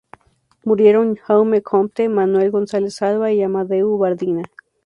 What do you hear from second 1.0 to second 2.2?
Jaume Compte,